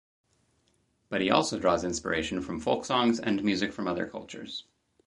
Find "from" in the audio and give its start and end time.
2.41-2.59, 3.71-3.87